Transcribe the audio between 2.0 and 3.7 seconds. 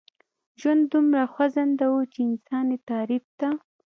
چې انسان يې تعريف ته.